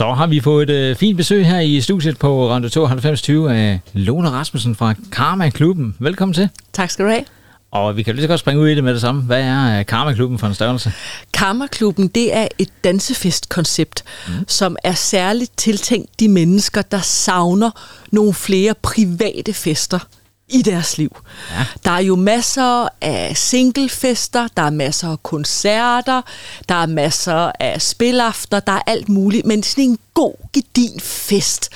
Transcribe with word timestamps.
Så 0.00 0.12
har 0.12 0.26
vi 0.26 0.40
fået 0.40 0.70
et 0.70 0.74
øh, 0.74 0.96
fint 0.96 1.16
besøg 1.16 1.46
her 1.46 1.60
i 1.60 1.80
studiet 1.80 2.18
på 2.18 2.50
Radio 2.50 2.68
9220 2.68 3.54
af 3.54 3.80
Lone 3.92 4.30
Rasmussen 4.30 4.74
fra 4.74 4.94
Karma 5.12 5.50
Klubben. 5.50 5.94
Velkommen 5.98 6.34
til. 6.34 6.48
Tak 6.72 6.90
skal 6.90 7.04
du 7.04 7.10
have. 7.10 7.24
Og 7.70 7.96
vi 7.96 8.02
kan 8.02 8.14
lige 8.14 8.22
så 8.22 8.28
godt 8.28 8.40
springe 8.40 8.62
ud 8.62 8.68
i 8.68 8.74
det 8.74 8.84
med 8.84 8.92
det 8.92 9.00
samme. 9.00 9.22
Hvad 9.22 9.42
er 9.42 9.78
øh, 9.78 9.86
Karma 9.86 10.12
Klubben 10.12 10.38
for 10.38 10.46
en 10.46 10.54
størrelse? 10.54 10.92
Karma 11.32 11.66
Klubben, 11.66 12.08
det 12.08 12.36
er 12.36 12.48
et 12.58 12.68
dansefestkoncept, 12.84 14.04
mm. 14.28 14.32
som 14.48 14.76
er 14.84 14.94
særligt 14.94 15.56
tiltænkt 15.56 16.20
de 16.20 16.28
mennesker, 16.28 16.82
der 16.82 17.00
savner 17.00 17.70
nogle 18.10 18.34
flere 18.34 18.74
private 18.82 19.52
fester 19.52 19.98
i 20.50 20.62
deres 20.62 20.98
liv. 20.98 21.16
Ja. 21.50 21.66
Der 21.84 21.90
er 21.90 22.00
jo 22.00 22.16
masser 22.16 22.88
af 23.00 23.36
singlefester, 23.36 24.48
der 24.56 24.62
er 24.62 24.70
masser 24.70 25.08
af 25.08 25.22
koncerter, 25.22 26.22
der 26.68 26.74
er 26.74 26.86
masser 26.86 27.52
af 27.60 27.82
spilaftener, 27.82 28.60
der 28.60 28.72
er 28.72 28.82
alt 28.86 29.08
muligt, 29.08 29.46
men 29.46 29.62
sådan 29.62 29.84
en 29.84 29.98
god, 30.14 30.34
gedin 30.52 31.00
fest, 31.00 31.70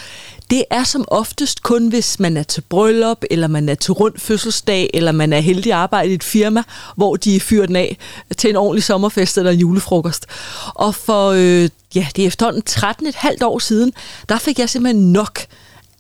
det 0.51 0.65
er 0.71 0.85
som 0.85 1.05
oftest 1.09 1.63
kun, 1.63 1.89
hvis 1.89 2.21
man 2.21 2.37
er 2.37 2.43
til 2.43 2.61
bryllup, 2.61 3.25
eller 3.31 3.47
man 3.47 3.69
er 3.69 3.75
til 3.75 3.93
rund 3.93 4.19
fødselsdag, 4.19 4.91
eller 4.95 5.13
man 5.13 5.33
er 5.33 5.41
heldig 5.41 5.73
at 5.73 5.79
arbejde 5.79 6.11
i 6.11 6.15
et 6.15 6.25
firma, 6.25 6.63
hvor 6.97 7.17
de 7.17 7.41
fyrer 7.41 7.67
den 7.67 7.77
af 7.77 7.99
til 8.37 8.51
en 8.51 8.57
ordentlig 8.57 8.85
sommerfest 8.85 9.39
eller 9.39 9.51
en 9.51 9.59
julefrokost. 9.59 10.27
Og 10.67 10.95
for, 10.95 11.31
øh, 11.31 11.69
ja, 11.95 12.07
det 12.17 12.23
er 12.23 12.27
efterhånden 12.27 12.63
13 12.63 13.07
et 13.07 13.15
halvt 13.15 13.43
år 13.43 13.59
siden, 13.59 13.93
der 14.29 14.39
fik 14.39 14.59
jeg 14.59 14.71
simpelthen 14.71 15.13
nok 15.13 15.41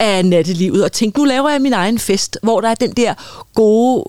af 0.04 0.24
nattelivet, 0.24 0.84
og 0.84 0.92
tænkte, 0.92 1.20
nu 1.20 1.24
laver 1.24 1.50
jeg 1.50 1.60
min 1.60 1.72
egen 1.72 1.98
fest, 1.98 2.38
hvor 2.42 2.60
der 2.60 2.68
er 2.68 2.74
den 2.74 2.92
der 2.92 3.14
gode 3.54 4.04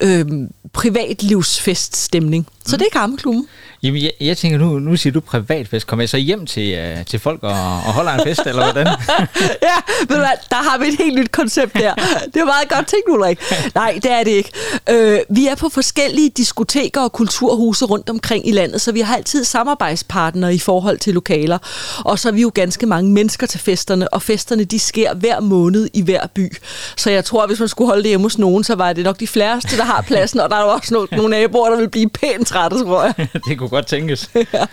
øh, 0.00 0.26
privatlivsfeststemning. 0.72 2.46
Så 2.68 2.76
det 2.76 2.86
er 2.86 2.98
Karmeklubben. 2.98 3.48
Jamen, 3.82 4.02
jeg, 4.02 4.12
jeg 4.20 4.36
tænker, 4.36 4.58
nu, 4.58 4.78
nu 4.78 4.96
siger 4.96 5.12
du 5.12 5.20
privatfest. 5.20 5.86
Kommer 5.86 6.02
jeg 6.02 6.08
så 6.08 6.16
hjem 6.16 6.46
til, 6.46 6.94
uh, 6.98 7.04
til 7.06 7.18
folk 7.18 7.42
og, 7.42 7.50
og 7.86 7.92
holder 7.92 8.12
en 8.12 8.20
fest, 8.24 8.40
eller 8.46 8.62
hvordan? 8.62 8.86
ja, 9.68 9.76
ved 10.08 10.16
du 10.16 10.22
hvad, 10.22 10.38
der 10.50 10.56
har 10.56 10.78
vi 10.78 10.86
et 10.88 10.96
helt 10.98 11.14
nyt 11.18 11.32
koncept 11.32 11.74
der. 11.74 11.94
Det 12.34 12.36
er 12.36 12.44
meget 12.44 12.68
godt 12.68 12.86
tænkt, 12.86 13.08
Ulrik. 13.08 13.40
Nej, 13.74 13.98
det 14.02 14.10
er 14.10 14.24
det 14.24 14.30
ikke. 14.30 14.50
Øh, 14.90 15.20
vi 15.30 15.46
er 15.46 15.54
på 15.54 15.68
forskellige 15.68 16.30
diskoteker 16.30 17.00
og 17.00 17.12
kulturhuse 17.12 17.84
rundt 17.84 18.10
omkring 18.10 18.48
i 18.48 18.52
landet, 18.52 18.80
så 18.80 18.92
vi 18.92 19.00
har 19.00 19.16
altid 19.16 19.44
samarbejdspartnere 19.44 20.54
i 20.54 20.58
forhold 20.58 20.98
til 20.98 21.14
lokaler. 21.14 21.58
Og 22.04 22.18
så 22.18 22.28
er 22.28 22.32
vi 22.32 22.40
jo 22.40 22.50
ganske 22.54 22.86
mange 22.86 23.12
mennesker 23.12 23.46
til 23.46 23.60
festerne, 23.60 24.14
og 24.14 24.22
festerne 24.22 24.64
de 24.64 24.78
sker 24.78 25.14
hver 25.14 25.40
måned 25.40 25.88
i 25.94 26.02
hver 26.02 26.26
by. 26.26 26.56
Så 26.96 27.10
jeg 27.10 27.24
tror, 27.24 27.42
at 27.42 27.48
hvis 27.48 27.60
man 27.60 27.68
skulle 27.68 27.88
holde 27.88 28.02
det 28.02 28.08
hjemme 28.08 28.24
hos 28.24 28.38
nogen, 28.38 28.64
så 28.64 28.74
var 28.74 28.92
det 28.92 29.04
nok 29.04 29.20
de 29.20 29.26
fleste, 29.26 29.76
der 29.76 29.84
har 29.84 30.00
pladsen, 30.02 30.40
og 30.40 30.50
der 30.50 30.56
er 30.56 30.62
jo 30.62 30.68
også 30.68 30.94
nogle, 30.94 31.08
nogle 31.12 31.30
naboer, 31.30 31.70
der 31.70 31.76
vil 31.76 31.88
blive 31.88 32.08
pænt 32.08 32.54
trætte, 32.58 32.84
tror 32.84 33.02
jeg. 33.02 33.28
det 33.48 33.58
kunne 33.58 33.68
godt 33.68 33.86
tænkes. 33.86 34.30
ja. 34.54 34.66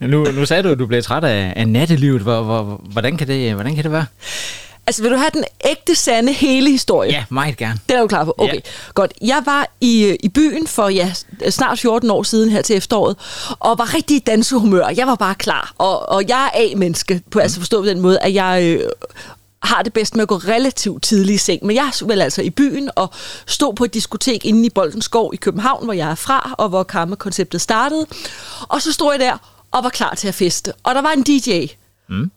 nu, 0.00 0.24
nu 0.24 0.46
sagde 0.46 0.62
du, 0.62 0.68
at 0.68 0.78
du 0.78 0.86
blev 0.86 1.02
træt 1.02 1.24
af, 1.24 1.52
af 1.56 1.68
nattelivet. 1.68 2.22
Hvor, 2.22 2.42
hvor, 2.42 2.80
hvordan, 2.92 3.16
kan 3.16 3.28
det, 3.28 3.54
hvordan 3.54 3.74
kan 3.74 3.84
det 3.84 3.92
være? 3.92 4.06
Altså, 4.86 5.02
vil 5.02 5.10
du 5.10 5.16
have 5.16 5.30
den 5.32 5.44
ægte, 5.64 5.94
sande, 5.94 6.32
hele 6.32 6.70
historie? 6.70 7.10
Ja, 7.10 7.24
meget 7.28 7.56
gerne. 7.56 7.78
Det 7.88 7.96
er 7.96 8.00
du 8.00 8.06
klar 8.06 8.24
på? 8.24 8.34
Okay, 8.38 8.54
ja. 8.54 8.60
godt. 8.94 9.12
Jeg 9.20 9.42
var 9.44 9.66
i, 9.80 10.16
i 10.22 10.28
byen 10.28 10.66
for 10.66 10.88
ja, 10.88 11.12
snart 11.50 11.78
14 11.78 12.10
år 12.10 12.22
siden 12.22 12.50
her 12.50 12.62
til 12.62 12.76
efteråret, 12.76 13.16
og 13.58 13.78
var 13.78 13.94
rigtig 13.94 14.16
i 14.16 14.20
dansehumør. 14.20 14.88
Jeg 14.96 15.06
var 15.06 15.14
bare 15.14 15.34
klar, 15.34 15.72
og, 15.78 16.08
og 16.08 16.28
jeg 16.28 16.50
er 16.54 16.60
A-menneske, 16.60 17.20
på, 17.30 17.38
mm. 17.38 17.42
altså 17.42 17.58
forstå 17.58 17.82
på 17.82 17.88
den 17.88 18.00
måde, 18.00 18.18
at 18.20 18.34
jeg 18.34 18.62
øh, 18.64 18.88
har 19.62 19.82
det 19.82 19.92
bedst 19.92 20.16
med 20.16 20.22
at 20.22 20.28
gå 20.28 20.36
relativt 20.36 21.02
tidligt 21.02 21.34
i 21.34 21.44
seng. 21.44 21.66
Men 21.66 21.76
jeg 21.76 21.92
vel 22.04 22.22
altså 22.22 22.42
i 22.42 22.50
byen 22.50 22.90
og 22.96 23.10
stod 23.46 23.74
på 23.74 23.84
et 23.84 23.94
diskotek 23.94 24.44
inde 24.44 24.66
i 24.66 24.70
Boldenskov 24.70 25.30
i 25.34 25.36
København, 25.36 25.84
hvor 25.84 25.92
jeg 25.92 26.10
er 26.10 26.14
fra, 26.14 26.54
og 26.58 26.68
hvor 26.68 26.82
Karma-konceptet 26.82 27.60
startede. 27.60 28.06
Og 28.68 28.82
så 28.82 28.92
stod 28.92 29.10
jeg 29.10 29.20
der 29.20 29.64
og 29.70 29.84
var 29.84 29.90
klar 29.90 30.14
til 30.14 30.28
at 30.28 30.34
feste. 30.34 30.72
Og 30.82 30.94
der 30.94 31.02
var 31.02 31.12
en 31.12 31.22
DJ. 31.22 31.66
Mm. 32.08 32.30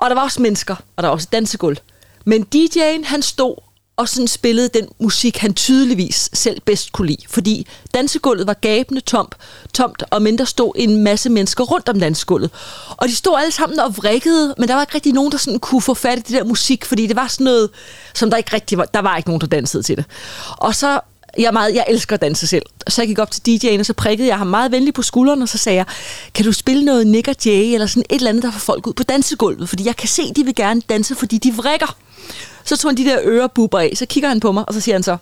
Og 0.00 0.10
der 0.10 0.14
var 0.14 0.22
også 0.22 0.42
mennesker, 0.42 0.74
og 0.96 1.02
der 1.02 1.08
var 1.08 1.14
også 1.14 1.28
dansegulv. 1.32 1.76
Men 2.24 2.46
DJ'en, 2.54 3.04
han 3.04 3.22
stod 3.22 3.56
og 3.96 4.08
sådan 4.08 4.28
spillede 4.28 4.68
den 4.68 4.88
musik, 4.98 5.36
han 5.36 5.54
tydeligvis 5.54 6.30
selv 6.32 6.60
bedst 6.60 6.92
kunne 6.92 7.06
lide. 7.06 7.22
Fordi 7.28 7.66
dansegulvet 7.94 8.46
var 8.46 8.54
gabende 8.54 9.00
tomt, 9.00 9.34
tomt 9.74 10.02
og 10.10 10.22
mindre 10.22 10.40
der 10.40 10.44
stod 10.44 10.72
en 10.76 11.04
masse 11.04 11.30
mennesker 11.30 11.64
rundt 11.64 11.88
om 11.88 12.00
dansegulvet. 12.00 12.50
Og 12.96 13.08
de 13.08 13.16
stod 13.16 13.38
alle 13.38 13.52
sammen 13.52 13.80
og 13.80 13.96
vrikkede, 13.96 14.54
men 14.58 14.68
der 14.68 14.74
var 14.74 14.82
ikke 14.82 14.94
rigtig 14.94 15.12
nogen, 15.12 15.32
der 15.32 15.38
sådan 15.38 15.58
kunne 15.58 15.82
få 15.82 15.94
fat 15.94 16.18
i 16.18 16.20
det 16.20 16.30
der 16.30 16.44
musik, 16.44 16.84
fordi 16.84 17.06
det 17.06 17.16
var 17.16 17.26
sådan 17.28 17.44
noget, 17.44 17.70
som 18.14 18.30
der 18.30 18.36
ikke 18.36 18.52
rigtig 18.52 18.78
var, 18.78 18.84
der 18.84 19.00
var 19.00 19.16
ikke 19.16 19.28
nogen, 19.28 19.40
der 19.40 19.46
dansede 19.46 19.82
til 19.82 19.96
det. 19.96 20.04
Og 20.50 20.74
så 20.74 21.00
jeg, 21.38 21.44
er 21.44 21.50
meget, 21.50 21.74
jeg 21.74 21.84
elsker 21.88 22.14
at 22.14 22.22
danse 22.22 22.46
selv. 22.46 22.62
Så 22.88 23.02
jeg 23.02 23.08
gik 23.08 23.18
op 23.18 23.30
til 23.30 23.40
DJ'en, 23.48 23.78
og 23.78 23.86
så 23.86 23.92
prikkede 23.92 24.28
jeg 24.28 24.38
ham 24.38 24.46
meget 24.46 24.72
venligt 24.72 24.96
på 24.96 25.02
skulderen, 25.02 25.42
og 25.42 25.48
så 25.48 25.58
sagde 25.58 25.76
jeg, 25.76 25.86
kan 26.34 26.44
du 26.44 26.52
spille 26.52 26.84
noget 26.84 27.06
Nick 27.06 27.28
og 27.28 27.36
Jay, 27.46 27.74
eller 27.74 27.86
sådan 27.86 28.04
et 28.10 28.16
eller 28.16 28.28
andet, 28.28 28.42
der 28.42 28.50
får 28.50 28.58
folk 28.58 28.86
ud 28.86 28.92
på 28.92 29.02
dansegulvet? 29.02 29.68
Fordi 29.68 29.86
jeg 29.86 29.96
kan 29.96 30.08
se, 30.08 30.32
de 30.36 30.44
vil 30.44 30.54
gerne 30.54 30.80
danse, 30.88 31.14
fordi 31.14 31.38
de 31.38 31.54
vrikker. 31.54 31.96
Så 32.64 32.76
tog 32.76 32.90
han 32.90 32.96
de 32.96 33.04
der 33.04 33.18
ørebubber 33.24 33.78
af, 33.78 33.92
så 33.94 34.06
kigger 34.06 34.28
han 34.28 34.40
på 34.40 34.52
mig, 34.52 34.68
og 34.68 34.74
så 34.74 34.80
siger 34.80 34.94
han 34.94 35.02
så, 35.02 35.16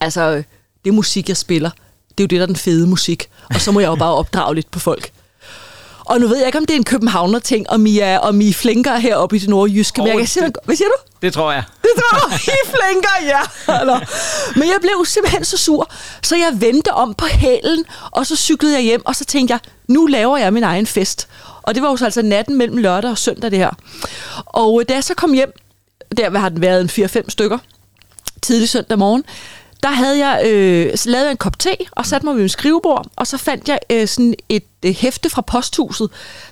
altså, 0.00 0.42
det 0.84 0.94
musik, 0.94 1.28
jeg 1.28 1.36
spiller, 1.36 1.70
det 2.18 2.20
er 2.20 2.24
jo 2.24 2.26
det, 2.26 2.30
der 2.30 2.42
er 2.42 2.46
den 2.46 2.56
fede 2.56 2.86
musik. 2.86 3.28
Og 3.54 3.60
så 3.60 3.72
må 3.72 3.80
jeg 3.80 3.88
jo 3.88 3.94
bare 3.94 4.14
opdrage 4.14 4.54
lidt 4.54 4.70
på 4.70 4.78
folk. 4.78 5.12
Og 6.04 6.20
nu 6.20 6.28
ved 6.28 6.36
jeg 6.36 6.46
ikke, 6.46 6.58
om 6.58 6.66
det 6.66 6.74
er 6.74 6.78
en 6.78 6.84
københavner-ting, 6.84 7.70
om 7.70 7.86
I 7.86 7.98
er, 7.98 8.18
om 8.18 8.40
I 8.40 8.48
er 8.48 8.52
flinkere 8.52 9.00
heroppe 9.00 9.36
i 9.36 9.38
det 9.38 9.48
nordjyske. 9.48 10.00
Oh, 10.00 10.04
men 10.04 10.08
jeg 10.08 10.18
kan 10.18 10.26
simpelthen... 10.26 10.54
Hvad 10.64 10.76
siger 10.76 10.88
du? 10.88 10.94
Det 11.22 11.32
tror 11.32 11.52
jeg. 11.52 11.62
Det 11.96 12.02
tror 12.10 12.30
jeg. 12.30 12.40
I 12.40 12.60
flinker, 12.66 13.16
ja. 13.22 13.40
Eller. 13.80 14.00
Men 14.58 14.68
jeg 14.68 14.78
blev 14.80 15.04
simpelthen 15.06 15.44
så 15.44 15.56
sur, 15.56 15.90
så 16.22 16.36
jeg 16.36 16.60
vendte 16.60 16.92
om 16.92 17.14
på 17.14 17.26
hælen, 17.26 17.84
og 18.10 18.26
så 18.26 18.36
cyklede 18.36 18.74
jeg 18.74 18.82
hjem, 18.82 19.06
og 19.06 19.16
så 19.16 19.24
tænkte 19.24 19.52
jeg, 19.52 19.60
nu 19.88 20.06
laver 20.06 20.36
jeg 20.36 20.52
min 20.52 20.62
egen 20.62 20.86
fest. 20.86 21.28
Og 21.62 21.74
det 21.74 21.82
var 21.82 21.90
jo 21.90 21.96
så 21.96 22.04
altså 22.04 22.22
natten 22.22 22.56
mellem 22.56 22.76
lørdag 22.76 23.10
og 23.10 23.18
søndag, 23.18 23.50
det 23.50 23.58
her. 23.58 23.70
Og 24.46 24.80
øh, 24.80 24.88
da 24.88 24.94
jeg 24.94 25.04
så 25.04 25.14
kom 25.14 25.32
hjem, 25.32 25.52
der 26.16 26.38
har 26.38 26.48
den 26.48 26.60
været 26.60 26.98
en 26.98 27.04
4-5 27.04 27.24
stykker, 27.28 27.58
tidlig 28.42 28.68
søndag 28.68 28.98
morgen, 28.98 29.24
der 29.82 29.90
havde 29.90 30.26
jeg 30.26 30.46
øh, 30.46 30.96
lavet 31.04 31.30
en 31.30 31.36
kop 31.36 31.58
te 31.58 31.76
og 31.90 32.06
sat 32.06 32.24
mig 32.24 32.34
ved 32.34 32.42
en 32.42 32.48
skrivebord, 32.48 33.06
og 33.16 33.26
så 33.26 33.36
fandt 33.36 33.68
jeg 33.68 33.78
øh, 33.90 34.08
sådan 34.08 34.34
et 34.48 34.64
øh, 34.84 34.94
hæfte 34.94 35.30
fra 35.30 35.42
posthuset, 35.42 36.10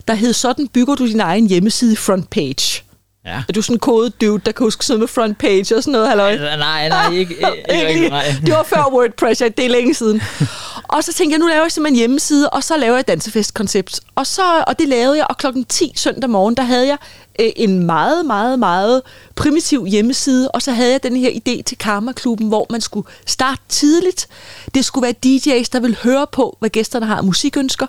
der 0.08 0.14
hed 0.14 0.32
Sådan 0.32 0.68
bygger 0.68 0.94
du 0.94 1.06
din 1.06 1.20
egen 1.20 1.46
hjemmeside 1.46 1.96
front 1.96 2.30
page. 2.30 2.87
Ja. 3.28 3.42
Er 3.48 3.52
du 3.52 3.62
sådan 3.62 3.74
en 3.76 3.80
kode 3.80 4.10
dude, 4.10 4.42
der 4.46 4.52
kan 4.52 4.64
huske 4.64 4.86
sådan 4.86 5.00
med 5.00 5.08
front 5.08 5.38
page 5.38 5.76
og 5.76 5.82
sådan 5.82 5.92
noget, 5.92 6.08
halløj? 6.08 6.36
Nej, 6.36 6.88
nej, 6.88 7.12
ikke, 7.12 7.34
ikke, 7.72 7.88
ikke 7.88 8.08
nej. 8.08 8.24
Det 8.46 8.54
var 8.54 8.62
før 8.62 8.90
WordPress, 8.92 9.42
det 9.56 9.64
er 9.64 9.68
længe 9.68 9.94
siden. 9.94 10.22
og 10.94 11.04
så 11.04 11.12
tænkte 11.12 11.32
jeg, 11.34 11.38
nu 11.38 11.46
laver 11.46 11.62
jeg 11.62 11.72
simpelthen 11.72 11.94
en 11.94 11.98
hjemmeside, 11.98 12.50
og 12.50 12.64
så 12.64 12.76
laver 12.76 12.94
jeg 12.94 13.00
et 13.00 13.08
dansefestkoncept. 13.08 14.00
Og, 14.14 14.26
så, 14.26 14.42
og 14.66 14.78
det 14.78 14.88
lavede 14.88 15.16
jeg, 15.16 15.26
og 15.30 15.36
klokken 15.36 15.64
10 15.64 15.92
søndag 15.96 16.30
morgen, 16.30 16.54
der 16.54 16.62
havde 16.62 16.86
jeg 16.86 16.96
øh, 17.38 17.52
en 17.56 17.86
meget, 17.86 18.26
meget, 18.26 18.58
meget 18.58 19.02
primitiv 19.34 19.86
hjemmeside, 19.86 20.50
og 20.50 20.62
så 20.62 20.72
havde 20.72 20.92
jeg 20.92 21.02
den 21.02 21.16
her 21.16 21.30
idé 21.30 21.62
til 21.62 21.78
Karma-klubben, 21.78 22.48
hvor 22.48 22.66
man 22.70 22.80
skulle 22.80 23.08
starte 23.26 23.62
tidligt. 23.68 24.28
Det 24.74 24.84
skulle 24.84 25.02
være 25.02 25.14
DJ's, 25.26 25.68
der 25.72 25.80
ville 25.80 25.96
høre 25.96 26.26
på, 26.32 26.56
hvad 26.58 26.70
gæsterne 26.70 27.06
har 27.06 27.16
af 27.16 27.24
musikønsker. 27.24 27.86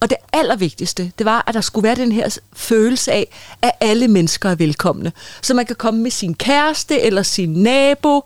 Og 0.00 0.10
det 0.10 0.18
allervigtigste, 0.32 1.12
det 1.18 1.24
var, 1.24 1.44
at 1.46 1.54
der 1.54 1.60
skulle 1.60 1.84
være 1.84 1.96
den 1.96 2.12
her 2.12 2.38
følelse 2.52 3.12
af, 3.12 3.28
at 3.62 3.70
alle 3.80 4.08
mennesker 4.08 4.50
er 4.50 4.54
velkomne. 4.54 5.12
Så 5.42 5.54
man 5.54 5.66
kan 5.66 5.76
komme 5.76 6.00
med 6.00 6.10
sin 6.10 6.34
kæreste, 6.34 7.00
eller 7.00 7.22
sin 7.22 7.48
nabo, 7.48 8.22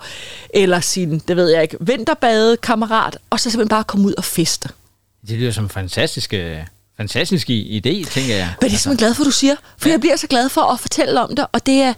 eller 0.55 0.81
sin, 0.81 1.19
det 1.29 1.37
ved 1.37 1.49
jeg 1.49 1.63
ikke, 1.63 1.77
vinterbadekammerat, 1.81 3.19
og 3.31 3.41
så 3.41 3.51
simpelthen 3.51 3.69
bare 3.69 3.85
komme 3.85 4.07
ud 4.07 4.15
og 4.17 4.25
feste. 4.25 4.69
Det 5.29 5.39
lyder 5.39 5.51
som 5.51 5.69
fantastiske 5.69 6.67
fantastisk 7.01 7.51
idé, 7.51 8.11
tænker 8.11 8.35
jeg. 8.37 8.55
Men 8.61 8.71
det 8.71 8.77
er 8.77 8.79
simpelthen 8.79 8.97
glad 8.97 9.15
for, 9.15 9.25
du 9.25 9.31
siger. 9.31 9.55
For 9.79 9.89
ja. 9.89 9.93
jeg 9.93 10.01
bliver 10.01 10.17
så 10.17 10.27
glad 10.27 10.49
for 10.49 10.61
at 10.61 10.81
fortælle 10.81 11.21
om 11.21 11.37
det, 11.37 11.47
og 11.53 11.67
det 11.67 11.75
er... 11.83 11.95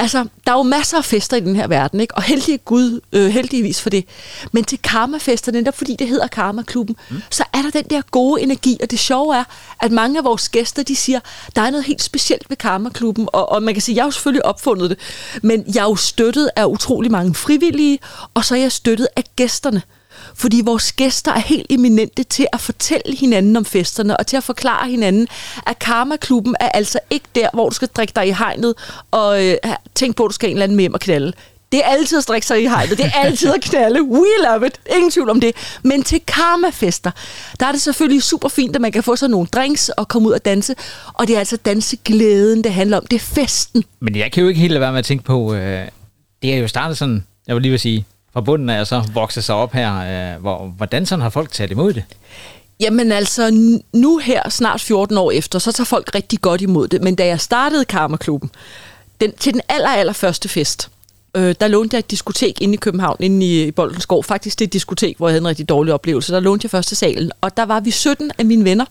Altså, 0.00 0.24
der 0.46 0.52
er 0.52 0.56
jo 0.56 0.62
masser 0.62 0.98
af 0.98 1.04
fester 1.04 1.36
i 1.36 1.40
den 1.40 1.56
her 1.56 1.66
verden, 1.66 2.00
ikke? 2.00 2.14
og 2.14 2.22
heldig 2.22 2.64
Gud, 2.64 3.00
øh, 3.12 3.30
heldigvis 3.30 3.80
for 3.82 3.90
det. 3.90 4.04
Men 4.52 4.64
til 4.64 4.78
karmafesterne, 4.82 5.58
netop 5.58 5.76
fordi 5.78 5.96
det 5.98 6.08
hedder 6.08 6.26
Karma-klubben, 6.26 6.96
mm. 7.10 7.22
så 7.30 7.44
er 7.52 7.62
der 7.62 7.70
den 7.70 7.84
der 7.90 8.02
gode 8.10 8.42
energi, 8.42 8.78
og 8.82 8.90
det 8.90 8.98
sjove 8.98 9.36
er, 9.36 9.44
at 9.80 9.92
mange 9.92 10.18
af 10.18 10.24
vores 10.24 10.48
gæster, 10.48 10.82
de 10.82 10.96
siger, 10.96 11.20
der 11.56 11.62
er 11.62 11.70
noget 11.70 11.84
helt 11.84 12.02
specielt 12.02 12.50
ved 12.50 12.56
Karma-klubben, 12.56 13.28
og, 13.32 13.52
og 13.52 13.62
man 13.62 13.74
kan 13.74 13.82
sige, 13.82 13.96
jeg 13.96 14.02
har 14.02 14.06
jo 14.06 14.10
selvfølgelig 14.10 14.44
opfundet 14.44 14.90
det, 14.90 14.98
men 15.42 15.64
jeg 15.74 15.80
er 15.80 15.88
jo 15.88 15.96
støttet 15.96 16.50
af 16.56 16.64
utrolig 16.64 17.10
mange 17.10 17.34
frivillige, 17.34 17.98
og 18.34 18.44
så 18.44 18.54
er 18.54 18.58
jeg 18.58 18.72
støttet 18.72 19.08
af 19.16 19.24
gæsterne. 19.36 19.82
Fordi 20.40 20.62
vores 20.64 20.92
gæster 20.92 21.32
er 21.32 21.38
helt 21.38 21.66
eminente 21.70 22.22
til 22.22 22.46
at 22.52 22.60
fortælle 22.60 23.16
hinanden 23.16 23.56
om 23.56 23.64
festerne, 23.64 24.16
og 24.16 24.26
til 24.26 24.36
at 24.36 24.44
forklare 24.44 24.90
hinanden, 24.90 25.28
at 25.66 25.78
Karma-klubben 25.78 26.56
er 26.60 26.68
altså 26.68 26.98
ikke 27.10 27.26
der, 27.34 27.48
hvor 27.52 27.68
du 27.68 27.74
skal 27.74 27.88
drikke 27.88 28.12
dig 28.16 28.28
i 28.28 28.30
hegnet, 28.30 28.74
og 29.10 29.46
øh, 29.46 29.56
tænke 29.94 30.16
på, 30.16 30.24
at 30.24 30.28
du 30.28 30.34
skal 30.34 30.50
en 30.50 30.56
eller 30.56 30.64
anden 30.64 30.76
med 30.76 30.82
hjem 30.82 30.94
og 30.94 31.00
knalde. 31.00 31.32
Det 31.72 31.80
er 31.84 31.88
altid 31.88 32.18
at 32.18 32.22
strikke 32.22 32.46
sig 32.46 32.62
i 32.62 32.66
hegnet. 32.66 32.98
Det 32.98 33.06
er 33.06 33.18
altid 33.24 33.54
at 33.54 33.60
knalde. 33.60 34.02
We 34.02 34.26
love 34.44 34.66
it. 34.66 34.80
Ingen 34.96 35.10
tvivl 35.10 35.30
om 35.30 35.40
det. 35.40 35.78
Men 35.82 36.02
til 36.02 36.20
karmafester, 36.26 37.10
der 37.60 37.66
er 37.66 37.72
det 37.72 37.80
selvfølgelig 37.80 38.22
super 38.22 38.48
fint, 38.48 38.76
at 38.76 38.82
man 38.82 38.92
kan 38.92 39.02
få 39.02 39.16
sig 39.16 39.28
nogle 39.28 39.46
drinks 39.46 39.88
og 39.88 40.08
komme 40.08 40.28
ud 40.28 40.32
og 40.32 40.44
danse. 40.44 40.74
Og 41.12 41.28
det 41.28 41.34
er 41.34 41.38
altså 41.38 41.56
danseglæden, 41.56 42.64
det 42.64 42.72
handler 42.72 42.96
om. 42.96 43.06
Det 43.06 43.16
er 43.16 43.20
festen. 43.20 43.84
Men 44.00 44.16
jeg 44.16 44.32
kan 44.32 44.42
jo 44.42 44.48
ikke 44.48 44.60
helt 44.60 44.72
lade 44.72 44.80
være 44.80 44.92
med 44.92 44.98
at 44.98 45.04
tænke 45.04 45.24
på, 45.24 45.54
øh, 45.54 45.88
det 46.42 46.54
er 46.54 46.58
jo 46.58 46.68
startet 46.68 46.98
sådan, 46.98 47.24
jeg 47.46 47.54
vil 47.54 47.62
lige 47.62 47.70
vil 47.70 47.80
sige, 47.80 48.04
fra 48.32 48.40
bunden 48.40 48.70
af 48.70 48.80
og 48.80 48.86
så 48.86 49.02
vokse 49.14 49.42
sig 49.42 49.54
op 49.54 49.72
her. 49.72 50.34
Øh, 50.34 50.40
hvor, 50.40 50.66
hvordan 50.76 51.06
sådan 51.06 51.22
har 51.22 51.30
folk 51.30 51.52
taget 51.52 51.70
imod 51.70 51.92
det? 51.92 52.04
Jamen 52.80 53.12
altså, 53.12 53.50
nu 53.92 54.18
her, 54.18 54.48
snart 54.48 54.80
14 54.80 55.18
år 55.18 55.30
efter, 55.30 55.58
så 55.58 55.72
tager 55.72 55.84
folk 55.84 56.14
rigtig 56.14 56.40
godt 56.40 56.60
imod 56.60 56.88
det. 56.88 57.02
Men 57.02 57.14
da 57.14 57.26
jeg 57.26 57.40
startede 57.40 57.84
Karma-klubben, 57.84 58.50
den, 59.20 59.32
til 59.32 59.52
den 59.52 59.60
aller, 59.68 59.88
aller 59.88 60.12
første 60.12 60.48
fest, 60.48 60.90
øh, 61.34 61.54
der 61.60 61.68
lånte 61.68 61.94
jeg 61.94 61.98
et 61.98 62.10
diskotek 62.10 62.60
inde 62.60 62.74
i 62.74 62.76
København, 62.76 63.16
inde 63.20 63.46
i, 63.46 63.66
i 63.66 63.70
Boldenskov. 63.70 64.24
Faktisk 64.24 64.58
det 64.58 64.72
diskotek, 64.72 65.16
hvor 65.16 65.28
jeg 65.28 65.32
havde 65.32 65.42
en 65.42 65.48
rigtig 65.48 65.68
dårlig 65.68 65.94
oplevelse. 65.94 66.32
Der 66.32 66.40
lånte 66.40 66.64
jeg 66.64 66.70
første 66.70 66.96
salen, 66.96 67.32
og 67.40 67.56
der 67.56 67.62
var 67.62 67.80
vi 67.80 67.90
17 67.90 68.30
af 68.38 68.44
mine 68.44 68.64
venner, 68.64 68.84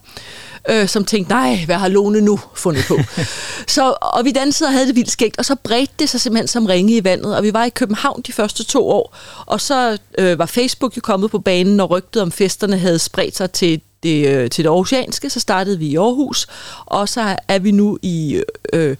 øh, 0.68 0.88
som 0.88 1.04
tænkte, 1.04 1.32
nej, 1.32 1.62
hvad 1.66 1.76
har 1.76 1.88
Lone 1.88 2.20
nu 2.20 2.40
fundet 2.54 2.84
på? 2.88 2.98
så, 3.76 3.94
og 4.02 4.24
vi 4.24 4.32
dansede 4.32 4.68
og 4.68 4.72
havde 4.72 4.86
det 4.86 4.96
vildt 4.96 5.10
skægt, 5.10 5.38
og 5.38 5.44
så 5.44 5.54
bredte 5.54 5.94
det 5.98 6.08
sig 6.08 6.20
simpelthen 6.20 6.48
som 6.48 6.66
ringe 6.66 6.96
i 6.96 7.04
vandet, 7.04 7.36
og 7.36 7.42
vi 7.42 7.52
var 7.52 7.64
i 7.64 7.70
København 7.70 8.22
de 8.22 8.32
første 8.32 8.64
to 8.64 8.88
år, 8.88 9.16
og 9.46 9.60
så 9.60 9.98
øh, 10.18 10.38
var 10.38 10.46
Facebook 10.46 10.96
jo 10.96 11.00
kommet 11.00 11.30
på 11.30 11.38
banen, 11.38 11.80
og 11.80 11.90
rygtet 11.90 12.22
om 12.22 12.32
festerne 12.32 12.78
havde 12.78 12.98
spredt 12.98 13.36
sig 13.36 13.50
til 13.50 13.80
det, 14.02 14.28
øh, 14.28 14.50
til 14.50 14.64
det 14.64 14.70
aarhusianske, 14.70 15.30
så 15.30 15.40
startede 15.40 15.78
vi 15.78 15.86
i 15.86 15.96
Aarhus, 15.96 16.46
og 16.86 17.08
så 17.08 17.36
er 17.48 17.58
vi 17.58 17.70
nu 17.70 17.98
i 18.02 18.42
øh, 18.72 18.96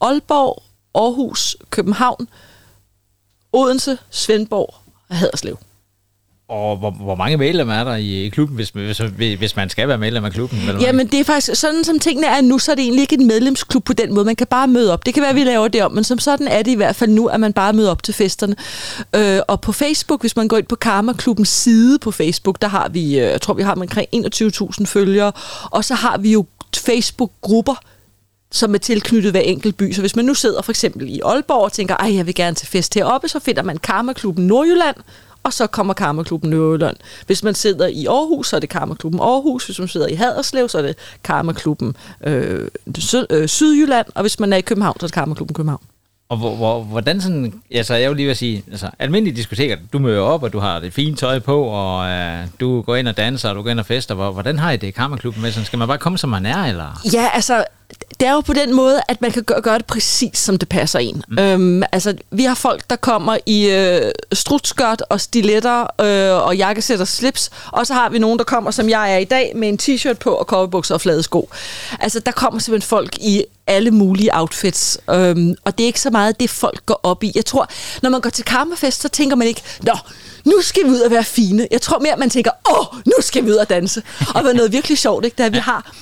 Aalborg, 0.00 0.62
Aarhus, 0.94 1.56
København, 1.70 2.28
Odense, 3.52 3.98
Svendborg 4.10 4.74
og 5.08 5.16
Haderslev. 5.16 5.58
Og 6.48 6.76
hvor, 6.76 6.90
hvor 6.90 7.14
mange 7.14 7.36
medlemmer 7.36 7.74
er 7.74 7.84
der 7.84 7.94
i 7.94 8.30
klubben, 8.32 8.56
hvis, 8.56 8.70
hvis, 8.70 8.98
hvis 9.38 9.56
man 9.56 9.70
skal 9.70 9.88
være 9.88 9.98
medlem 9.98 10.24
af 10.24 10.32
klubben? 10.32 10.58
Eller? 10.58 10.80
Jamen 10.80 11.06
det 11.06 11.20
er 11.20 11.24
faktisk, 11.24 11.60
sådan 11.60 11.84
som 11.84 11.98
tingene 11.98 12.26
er 12.26 12.40
nu, 12.40 12.58
så 12.58 12.70
er 12.70 12.74
det 12.74 12.82
egentlig 12.82 13.02
ikke 13.02 13.14
en 13.14 13.26
medlemsklub 13.26 13.84
på 13.84 13.92
den 13.92 14.14
måde. 14.14 14.24
Man 14.24 14.36
kan 14.36 14.46
bare 14.46 14.68
møde 14.68 14.92
op. 14.92 15.06
Det 15.06 15.14
kan 15.14 15.20
være, 15.20 15.30
at 15.30 15.36
vi 15.36 15.44
laver 15.44 15.68
det 15.68 15.82
om, 15.82 15.92
men 15.92 16.04
som 16.04 16.18
sådan 16.18 16.48
er 16.48 16.62
det 16.62 16.70
i 16.70 16.74
hvert 16.74 16.96
fald 16.96 17.10
nu, 17.10 17.26
at 17.26 17.40
man 17.40 17.52
bare 17.52 17.72
møder 17.72 17.90
op 17.90 18.02
til 18.02 18.14
festerne. 18.14 18.56
Øh, 19.14 19.40
og 19.48 19.60
på 19.60 19.72
Facebook, 19.72 20.20
hvis 20.20 20.36
man 20.36 20.48
går 20.48 20.56
ind 20.56 20.66
på 20.66 20.76
Karma-klubbens 20.76 21.48
side 21.48 21.98
på 21.98 22.10
Facebook, 22.10 22.62
der 22.62 22.68
har 22.68 22.88
vi, 22.88 23.18
øh, 23.18 23.30
jeg 23.30 23.40
tror 23.40 23.54
vi 23.54 23.62
har 23.62 23.74
omkring 23.74 24.08
21.000 24.14 24.86
følgere, 24.86 25.32
og 25.70 25.84
så 25.84 25.94
har 25.94 26.18
vi 26.18 26.32
jo 26.32 26.46
Facebook-grupper, 26.76 27.74
som 28.52 28.74
er 28.74 28.78
tilknyttet 28.78 29.32
hver 29.32 29.40
enkelt 29.40 29.76
by. 29.76 29.92
Så 29.92 30.00
hvis 30.00 30.16
man 30.16 30.24
nu 30.24 30.34
sidder 30.34 30.62
for 30.62 30.72
eksempel 30.72 31.08
i 31.08 31.20
Aalborg 31.24 31.64
og 31.64 31.72
tænker, 31.72 31.96
ej, 31.96 32.14
jeg 32.14 32.26
vil 32.26 32.34
gerne 32.34 32.54
til 32.54 32.68
fest 32.68 32.94
heroppe, 32.94 33.28
så 33.28 33.38
finder 33.38 33.62
man 33.62 33.78
Karma-klubben 33.78 34.46
Nordjylland, 34.46 34.96
og 35.46 35.52
så 35.52 35.66
kommer 35.66 35.94
Karma-klubben 35.94 36.50
Nordjylland. 36.50 36.96
Hvis 37.26 37.42
man 37.42 37.54
sidder 37.54 37.86
i 37.86 38.06
Aarhus, 38.06 38.48
så 38.48 38.56
er 38.56 38.60
det 38.60 38.68
Karma-klubben 38.68 39.20
Aarhus. 39.20 39.66
Hvis 39.66 39.78
man 39.78 39.88
sidder 39.88 40.06
i 40.06 40.14
Haderslev, 40.14 40.68
så 40.68 40.78
er 40.78 40.82
det 40.82 40.96
Karma-klubben 41.24 41.96
øh, 42.24 42.68
Syd, 42.98 43.26
øh, 43.30 43.48
Sydjylland. 43.48 44.06
Og 44.14 44.20
hvis 44.20 44.40
man 44.40 44.52
er 44.52 44.56
i 44.56 44.60
København, 44.60 45.00
så 45.00 45.06
er 45.06 45.08
det 45.08 45.14
Karma-klubben 45.14 45.54
København. 45.54 45.82
Og 46.28 46.36
hvor, 46.36 46.56
hvor, 46.56 46.82
hvordan 46.82 47.20
sådan, 47.20 47.54
altså 47.70 47.94
jeg 47.94 48.10
vil 48.10 48.16
lige 48.16 48.26
vil 48.26 48.36
sige, 48.36 48.64
altså 48.70 48.90
almindelige 48.98 49.36
diskoteker, 49.36 49.76
du 49.92 49.98
møder 49.98 50.20
op, 50.20 50.42
og 50.42 50.52
du 50.52 50.58
har 50.58 50.80
det 50.80 50.92
fine 50.92 51.16
tøj 51.16 51.38
på, 51.38 51.62
og 51.62 52.08
øh, 52.08 52.46
du 52.60 52.82
går 52.82 52.96
ind 52.96 53.08
og 53.08 53.16
danser, 53.16 53.48
og 53.48 53.56
du 53.56 53.62
går 53.62 53.70
ind 53.70 53.80
og 53.80 53.86
fester. 53.86 54.14
Hvor, 54.14 54.30
hvordan 54.30 54.58
har 54.58 54.70
I 54.70 54.76
det 54.76 54.86
i 54.86 54.90
Karma-klubben 54.90 55.42
med? 55.42 55.52
Sådan, 55.52 55.66
skal 55.66 55.78
man 55.78 55.88
bare 55.88 55.98
komme, 55.98 56.18
som 56.18 56.30
man 56.30 56.46
er, 56.46 56.64
eller? 56.64 57.00
Ja, 57.12 57.28
altså, 57.34 57.64
det 58.20 58.28
er 58.28 58.32
jo 58.32 58.40
på 58.40 58.52
den 58.52 58.74
måde, 58.74 59.00
at 59.08 59.22
man 59.22 59.32
kan 59.32 59.42
gøre, 59.42 59.60
gøre 59.60 59.78
det 59.78 59.86
præcis, 59.86 60.38
som 60.38 60.58
det 60.58 60.68
passer 60.68 60.98
en. 60.98 61.22
Mm. 61.28 61.38
Øhm, 61.38 61.82
altså, 61.92 62.14
vi 62.30 62.44
har 62.44 62.54
folk, 62.54 62.90
der 62.90 62.96
kommer 62.96 63.36
i 63.46 63.70
øh, 63.70 64.12
strutskørt 64.32 65.02
og 65.10 65.20
stiletter 65.20 65.80
øh, 66.00 66.46
og 66.46 66.56
jakkesæt 66.56 67.00
og 67.00 67.08
slips, 67.08 67.50
og 67.72 67.86
så 67.86 67.94
har 67.94 68.08
vi 68.08 68.18
nogen, 68.18 68.38
der 68.38 68.44
kommer, 68.44 68.70
som 68.70 68.88
jeg 68.88 69.14
er 69.14 69.18
i 69.18 69.24
dag, 69.24 69.52
med 69.56 69.68
en 69.68 69.78
t-shirt 69.82 70.18
på 70.18 70.30
og 70.30 70.46
kopperbukser 70.46 70.94
og 70.94 71.00
flade 71.00 71.22
sko. 71.22 71.50
Altså, 72.00 72.20
der 72.20 72.32
kommer 72.32 72.60
simpelthen 72.60 72.88
folk 72.88 73.18
i 73.18 73.44
alle 73.66 73.90
mulige 73.90 74.30
outfits, 74.32 74.98
øhm, 75.10 75.54
og 75.64 75.78
det 75.78 75.84
er 75.84 75.86
ikke 75.86 76.00
så 76.00 76.10
meget 76.10 76.40
det, 76.40 76.50
folk 76.50 76.86
går 76.86 77.00
op 77.02 77.24
i. 77.24 77.32
Jeg 77.34 77.44
tror, 77.44 77.68
når 78.02 78.10
man 78.10 78.20
går 78.20 78.30
til 78.30 78.44
karmafest, 78.44 79.00
så 79.00 79.08
tænker 79.08 79.36
man 79.36 79.48
ikke, 79.48 79.62
nå, 79.82 79.96
nu 80.44 80.62
skal 80.62 80.84
vi 80.84 80.90
ud 80.90 81.00
og 81.00 81.10
være 81.10 81.24
fine. 81.24 81.68
Jeg 81.70 81.82
tror 81.82 81.98
mere, 81.98 82.12
at 82.12 82.18
man 82.18 82.30
tænker, 82.30 82.50
åh, 82.70 82.98
nu 83.06 83.12
skal 83.20 83.44
vi 83.44 83.50
ud 83.50 83.56
og 83.56 83.70
danse. 83.70 84.02
Og 84.34 84.42
det 84.42 84.50
er 84.50 84.54
noget 84.54 84.72
virkelig 84.72 84.98
sjovt, 84.98 85.24
ikke, 85.24 85.34
da 85.34 85.48
vi 85.48 85.58
har 85.58 85.92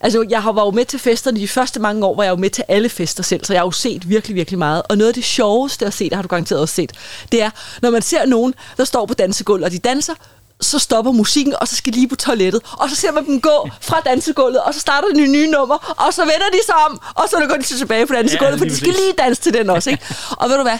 Altså, 0.00 0.26
jeg 0.30 0.42
har 0.42 0.52
været 0.52 0.66
jo 0.66 0.70
med 0.70 0.84
til 0.84 0.98
festerne 0.98 1.40
de 1.40 1.48
første 1.48 1.80
mange 1.80 2.06
år, 2.06 2.14
hvor 2.14 2.22
jeg 2.22 2.32
var 2.32 2.38
med 2.38 2.50
til 2.50 2.64
alle 2.68 2.88
fester 2.88 3.22
selv, 3.22 3.44
så 3.44 3.52
jeg 3.52 3.60
har 3.60 3.66
jo 3.66 3.70
set 3.70 4.08
virkelig, 4.08 4.36
virkelig 4.36 4.58
meget. 4.58 4.82
Og 4.88 4.98
noget 4.98 5.08
af 5.08 5.14
det 5.14 5.24
sjoveste 5.24 5.86
at 5.86 5.94
se, 5.94 6.04
det 6.04 6.14
har 6.14 6.22
du 6.22 6.28
garanteret 6.28 6.60
også 6.60 6.74
set, 6.74 6.92
det 7.32 7.42
er, 7.42 7.50
når 7.82 7.90
man 7.90 8.02
ser 8.02 8.26
nogen, 8.26 8.54
der 8.76 8.84
står 8.84 9.06
på 9.06 9.14
dansegulvet, 9.14 9.64
og 9.64 9.70
de 9.70 9.78
danser, 9.78 10.14
så 10.60 10.78
stopper 10.78 11.12
musikken, 11.12 11.54
og 11.60 11.68
så 11.68 11.76
skal 11.76 11.92
de 11.92 11.98
lige 11.98 12.08
på 12.08 12.16
toilettet. 12.16 12.62
Og 12.72 12.90
så 12.90 12.96
ser 12.96 13.12
man 13.12 13.26
dem 13.26 13.40
gå 13.40 13.68
fra 13.80 14.00
dansegulvet, 14.00 14.60
og 14.62 14.74
så 14.74 14.80
starter 14.80 15.08
de 15.08 15.26
nye 15.26 15.50
nummer, 15.50 15.94
og 16.06 16.14
så 16.14 16.20
vender 16.20 16.50
de 16.52 16.58
sig 16.66 16.74
om, 16.88 17.00
og 17.14 17.28
så 17.28 17.46
går 17.48 17.56
de 17.56 17.62
tilbage 17.62 18.06
på 18.06 18.12
dansegulvet, 18.12 18.52
ja, 18.52 18.58
for 18.58 18.64
de 18.64 18.76
skal 18.76 18.88
lige 18.88 19.12
danse 19.18 19.42
til 19.42 19.54
den 19.54 19.70
også. 19.70 19.90
Ikke? 19.90 20.04
Og 20.30 20.48
ved 20.48 20.56
du 20.56 20.62
hvad? 20.62 20.78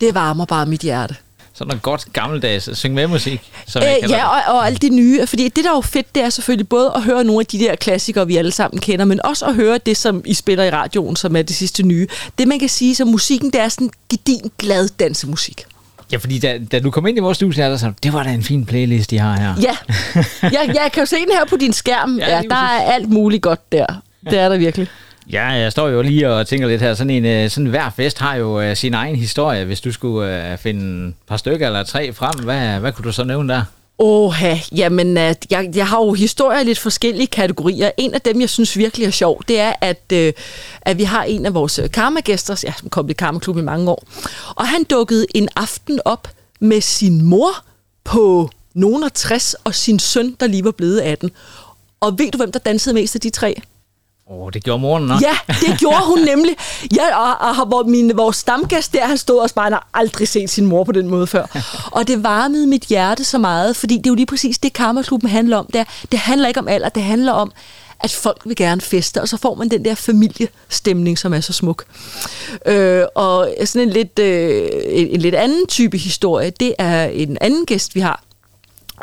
Det 0.00 0.14
varmer 0.14 0.44
bare 0.44 0.66
mit 0.66 0.80
hjerte. 0.80 1.16
Sådan 1.56 1.68
noget 1.68 1.82
godt 1.82 2.12
gammeldags 2.12 2.78
syng 2.78 2.94
med 2.94 3.06
musik. 3.06 3.40
Som 3.66 3.82
øh, 3.82 4.10
ja, 4.10 4.26
og, 4.26 4.54
og 4.54 4.66
alt 4.66 4.82
det 4.82 4.92
nye. 4.92 5.26
Fordi 5.26 5.48
det, 5.48 5.64
der 5.64 5.70
er 5.70 5.74
jo 5.74 5.80
fedt, 5.80 6.14
det 6.14 6.22
er 6.22 6.30
selvfølgelig 6.30 6.68
både 6.68 6.92
at 6.94 7.02
høre 7.02 7.24
nogle 7.24 7.40
af 7.40 7.46
de 7.46 7.58
der 7.58 7.76
klassikere, 7.76 8.26
vi 8.26 8.36
alle 8.36 8.50
sammen 8.50 8.80
kender, 8.80 9.04
men 9.04 9.20
også 9.26 9.44
at 9.44 9.54
høre 9.54 9.78
det, 9.78 9.96
som 9.96 10.22
I 10.24 10.34
spiller 10.34 10.64
i 10.64 10.70
radioen, 10.70 11.16
som 11.16 11.36
er 11.36 11.42
det 11.42 11.56
sidste 11.56 11.82
nye. 11.82 12.06
Det, 12.38 12.48
man 12.48 12.58
kan 12.58 12.68
sige, 12.68 12.94
så 12.94 13.04
musikken, 13.04 13.50
det 13.50 13.60
er 13.60 13.68
sådan 13.68 13.90
gedin 14.10 14.50
glad 14.58 14.88
dansemusik. 14.88 15.64
Ja, 16.12 16.16
fordi 16.16 16.38
da, 16.38 16.58
da 16.72 16.80
du 16.80 16.90
kom 16.90 17.06
ind 17.06 17.18
i 17.18 17.20
vores 17.20 17.36
studie, 17.36 17.64
der 17.64 17.76
så, 17.76 17.92
det 18.02 18.12
var 18.12 18.22
da 18.22 18.30
en 18.30 18.42
fin 18.42 18.66
playlist, 18.66 19.10
de 19.10 19.18
har 19.18 19.36
her. 19.36 19.54
Ja, 19.62 19.76
jeg, 20.58 20.72
jeg 20.74 20.90
kan 20.92 21.02
jo 21.02 21.06
se 21.06 21.16
den 21.16 21.30
her 21.38 21.44
på 21.44 21.56
din 21.56 21.72
skærm. 21.72 22.18
Ja, 22.18 22.36
ja 22.36 22.42
der 22.42 22.56
er 22.56 22.92
alt 22.92 23.08
muligt 23.08 23.42
godt 23.42 23.72
der. 23.72 23.86
Det 24.30 24.38
er 24.38 24.48
der 24.48 24.56
virkelig. 24.56 24.88
Ja, 25.32 25.46
jeg 25.46 25.72
står 25.72 25.88
jo 25.88 26.02
lige 26.02 26.32
og 26.32 26.46
tænker 26.46 26.68
lidt 26.68 26.82
her. 26.82 26.94
Sådan, 26.94 27.10
en, 27.10 27.24
øh, 27.24 27.50
sådan 27.50 27.66
hver 27.66 27.90
fest 27.90 28.18
har 28.18 28.34
jo 28.34 28.70
uh, 28.70 28.76
sin 28.76 28.94
egen 28.94 29.16
historie. 29.16 29.64
Hvis 29.64 29.80
du 29.80 29.92
skulle 29.92 30.52
uh, 30.52 30.58
finde 30.58 31.08
et 31.08 31.14
par 31.28 31.36
stykker 31.36 31.66
eller 31.66 31.82
tre 31.84 32.12
frem, 32.12 32.44
hvad, 32.44 32.80
hvad 32.80 32.92
kunne 32.92 33.04
du 33.04 33.12
så 33.12 33.24
nævne 33.24 33.54
der? 33.54 33.62
Åh, 33.98 34.34
jamen, 34.76 35.08
uh, 35.08 35.32
jeg, 35.50 35.70
jeg 35.74 35.86
har 35.86 35.98
jo 35.98 36.12
historier 36.12 36.60
i 36.60 36.64
lidt 36.64 36.78
forskellige 36.78 37.26
kategorier. 37.26 37.90
En 37.96 38.14
af 38.14 38.20
dem, 38.20 38.40
jeg 38.40 38.48
synes 38.48 38.76
virkelig 38.76 39.06
er 39.06 39.10
sjov, 39.10 39.42
det 39.48 39.60
er, 39.60 39.72
at, 39.80 40.12
uh, 40.12 40.42
at 40.82 40.98
vi 40.98 41.04
har 41.04 41.24
en 41.24 41.46
af 41.46 41.54
vores 41.54 41.80
karmagæster, 41.92 42.62
ja, 42.64 42.72
som 42.78 42.88
kom 42.90 43.10
i 43.10 43.12
Karmaklub 43.12 43.58
i 43.58 43.62
mange 43.62 43.90
år, 43.90 44.04
og 44.56 44.68
han 44.68 44.84
dukkede 44.84 45.26
en 45.34 45.48
aften 45.56 46.00
op 46.04 46.28
med 46.60 46.80
sin 46.80 47.24
mor 47.24 47.64
på 48.04 48.50
nogen 48.74 49.04
af 49.04 49.12
60 49.12 49.54
og 49.54 49.74
sin 49.74 49.98
søn, 49.98 50.36
der 50.40 50.46
lige 50.46 50.64
var 50.64 50.70
blevet 50.70 51.00
18. 51.00 51.30
Og 52.00 52.18
ved 52.18 52.30
du, 52.30 52.38
hvem 52.38 52.52
der 52.52 52.58
dansede 52.58 52.94
mest 52.94 53.14
af 53.14 53.20
de 53.20 53.30
tre? 53.30 53.62
Åh, 54.30 54.42
oh, 54.42 54.50
det 54.52 54.64
gjorde 54.64 54.80
moren 54.80 55.06
nok. 55.06 55.22
Ja, 55.22 55.36
det 55.60 55.78
gjorde 55.78 56.06
hun 56.06 56.18
nemlig. 56.18 56.56
Ja, 56.96 57.18
og, 57.18 57.48
og, 57.48 57.72
og 57.72 57.88
min, 57.90 58.16
vores 58.16 58.36
stamgæst 58.36 58.92
der, 58.92 59.06
han 59.06 59.18
stod 59.18 59.38
og 59.38 59.50
bare, 59.54 59.64
han 59.64 59.72
har 59.72 59.88
aldrig 59.94 60.28
set 60.28 60.50
sin 60.50 60.66
mor 60.66 60.84
på 60.84 60.92
den 60.92 61.08
måde 61.08 61.26
før. 61.26 61.46
og 61.92 62.08
det 62.08 62.22
varmede 62.22 62.66
mit 62.66 62.82
hjerte 62.82 63.24
så 63.24 63.38
meget, 63.38 63.76
fordi 63.76 63.96
det 63.96 64.06
er 64.06 64.10
jo 64.10 64.14
lige 64.14 64.26
præcis 64.26 64.58
det, 64.58 64.72
Karmaklubben 64.72 65.30
handler 65.30 65.56
om. 65.56 65.66
Det, 65.66 65.76
er, 65.76 65.84
det 66.12 66.18
handler 66.18 66.48
ikke 66.48 66.60
om 66.60 66.68
alder, 66.68 66.88
det 66.88 67.02
handler 67.02 67.32
om, 67.32 67.52
at 68.00 68.12
folk 68.12 68.42
vil 68.44 68.56
gerne 68.56 68.80
feste, 68.80 69.22
og 69.22 69.28
så 69.28 69.36
får 69.36 69.54
man 69.54 69.68
den 69.68 69.84
der 69.84 69.94
familiestemning, 69.94 71.18
som 71.18 71.34
er 71.34 71.40
så 71.40 71.52
smuk. 71.52 71.84
Øh, 72.66 73.04
og 73.14 73.54
sådan 73.64 73.88
en 73.88 73.94
lidt, 73.94 74.18
øh, 74.18 74.68
en, 74.84 75.08
en 75.08 75.20
lidt 75.20 75.34
anden 75.34 75.66
type 75.66 75.98
historie, 75.98 76.50
det 76.50 76.74
er 76.78 77.04
en 77.04 77.38
anden 77.40 77.66
gæst, 77.66 77.94
vi 77.94 78.00
har, 78.00 78.22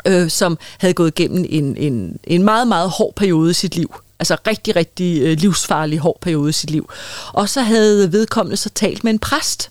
øh, 0.06 0.30
som 0.30 0.58
havde 0.78 0.94
gået 0.94 1.20
igennem 1.20 1.44
en, 1.48 1.76
en, 1.76 2.18
en 2.24 2.42
meget, 2.42 2.68
meget 2.68 2.90
hård 2.90 3.12
periode 3.16 3.50
i 3.50 3.54
sit 3.54 3.76
liv 3.76 3.94
altså 4.30 4.36
rigtig, 4.46 4.76
rigtig 4.76 5.22
øh, 5.22 5.38
livsfarlig 5.38 5.98
hård 5.98 6.18
periode 6.20 6.50
i 6.50 6.52
sit 6.52 6.70
liv. 6.70 6.90
Og 7.32 7.48
så 7.48 7.62
havde 7.62 8.12
vedkommende 8.12 8.56
så 8.56 8.70
talt 8.70 9.04
med 9.04 9.12
en 9.12 9.18
præst, 9.18 9.70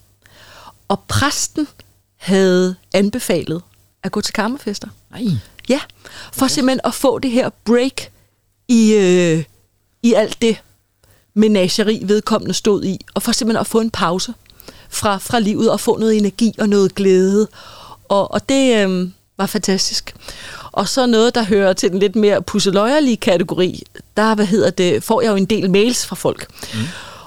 og 0.88 1.03
præsten 1.07 1.67
havde 2.17 2.75
anbefalet 2.93 3.62
at 4.03 4.12
gå 4.12 4.22
til 4.22 4.33
karmafester. 4.33 4.88
Nej. 5.12 5.24
Ja, 5.69 5.79
for 6.33 6.48
simpelthen 6.48 6.79
at 6.83 6.93
få 6.93 7.19
det 7.19 7.31
her 7.31 7.50
break 7.65 8.01
i, 8.67 8.93
øh, 8.93 9.43
i 10.03 10.13
alt 10.13 10.41
det 10.41 10.57
menageri, 11.33 12.01
vedkommende 12.05 12.53
stod 12.53 12.83
i, 12.83 13.05
og 13.13 13.24
for 13.24 13.31
simpelthen 13.31 13.62
at 13.62 13.67
få 13.67 13.79
en 13.79 13.91
pause 13.91 14.33
fra, 14.89 15.17
fra 15.17 15.39
livet 15.39 15.72
og 15.72 15.79
få 15.79 15.98
noget 15.98 16.17
energi 16.17 16.55
og 16.60 16.69
noget 16.69 16.95
glæde. 16.95 17.48
Og, 18.10 18.31
og 18.31 18.50
det 18.50 18.88
øh, 18.88 19.10
var 19.38 19.45
fantastisk. 19.45 20.15
Og 20.74 20.88
så 20.88 21.06
noget, 21.06 21.36
der 21.36 21.44
hører 21.44 21.74
til 21.74 21.92
den 21.92 22.00
lidt 22.00 22.15
mere 22.15 22.42
pusseløjerlige 22.42 23.18
kategori, 23.18 23.84
der 24.18 24.36
hvad 24.36 24.46
hedder 24.46 24.70
det, 24.70 25.03
får 25.03 25.22
jeg 25.22 25.30
jo 25.30 25.36
en 25.36 25.46
del 25.46 25.70
mails 25.70 26.06
fra 26.06 26.15
folk. 26.15 26.48
Mm. 26.74 26.80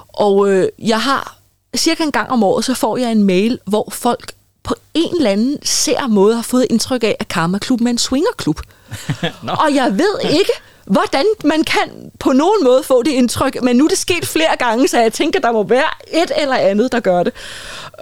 Og 0.07 0.49
øh, 0.49 0.69
jeg 0.79 1.01
har 1.01 1.37
cirka 1.75 2.03
en 2.03 2.11
gang 2.11 2.29
om 2.29 2.43
året, 2.43 2.65
så 2.65 2.73
får 2.73 2.97
jeg 2.97 3.11
en 3.11 3.23
mail, 3.23 3.59
hvor 3.65 3.89
folk 3.91 4.33
på 4.63 4.75
en 4.93 5.15
eller 5.17 5.29
anden 5.29 5.57
ser 5.63 6.07
måde 6.07 6.35
har 6.35 6.41
fået 6.41 6.65
indtryk 6.69 7.03
af, 7.03 7.15
at 7.19 7.27
Karma 7.27 7.57
Klub 7.57 7.81
er 7.81 7.87
en 7.87 7.97
swingerklub. 7.97 8.59
no. 9.43 9.53
Og 9.53 9.75
jeg 9.75 9.97
ved 9.97 10.31
ikke, 10.31 10.51
hvordan 10.87 11.25
man 11.43 11.63
kan 11.63 12.11
på 12.19 12.31
nogen 12.31 12.63
måde 12.63 12.83
få 12.83 13.03
det 13.03 13.11
indtryk, 13.11 13.63
men 13.63 13.75
nu 13.75 13.83
er 13.83 13.89
det 13.89 13.97
sket 13.97 14.25
flere 14.25 14.57
gange, 14.59 14.87
så 14.87 14.99
jeg 14.99 15.13
tænker, 15.13 15.39
der 15.39 15.51
må 15.51 15.63
være 15.63 15.89
et 16.13 16.31
eller 16.37 16.55
andet, 16.55 16.91
der 16.91 16.99
gør 16.99 17.23
det. 17.23 17.33